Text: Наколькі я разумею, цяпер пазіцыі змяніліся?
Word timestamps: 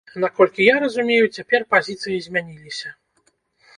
Наколькі 0.21 0.65
я 0.67 0.75
разумею, 0.83 1.27
цяпер 1.37 1.67
пазіцыі 1.75 2.17
змяніліся? 2.27 2.89